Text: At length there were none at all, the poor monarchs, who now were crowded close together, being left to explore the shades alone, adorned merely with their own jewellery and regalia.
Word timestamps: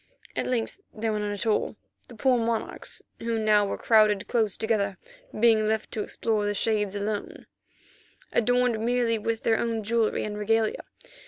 At 0.35 0.47
length 0.47 0.79
there 0.91 1.11
were 1.11 1.19
none 1.19 1.31
at 1.31 1.45
all, 1.45 1.75
the 2.07 2.15
poor 2.15 2.39
monarchs, 2.39 3.03
who 3.19 3.37
now 3.37 3.67
were 3.67 3.77
crowded 3.77 4.25
close 4.27 4.57
together, 4.57 4.97
being 5.39 5.67
left 5.67 5.91
to 5.91 6.01
explore 6.01 6.43
the 6.43 6.55
shades 6.55 6.95
alone, 6.95 7.45
adorned 8.31 8.83
merely 8.83 9.19
with 9.19 9.43
their 9.43 9.59
own 9.59 9.83
jewellery 9.83 10.23
and 10.23 10.39
regalia. 10.39 10.85